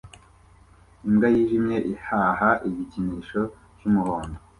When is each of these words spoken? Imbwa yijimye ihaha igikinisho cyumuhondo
Imbwa 1.07 1.27
yijimye 1.35 1.77
ihaha 1.93 2.49
igikinisho 2.67 3.41
cyumuhondo 3.77 4.39